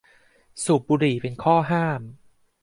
[0.63, 2.01] สุบบุหรี่เป็นข้อห้าม